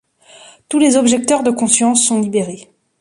Tous 0.67 0.79
les 0.79 0.97
objecteurs 0.97 1.43
de 1.43 1.51
conscience 1.51 2.03
sont 2.03 2.19
libérés. 2.21 2.71